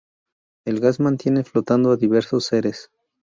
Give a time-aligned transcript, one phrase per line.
[0.65, 2.89] El gas mantiene flotando a diversos seres.